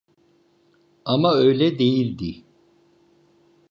Ama 1.05 1.33
öyle 1.33 1.79
değildi. 1.79 2.43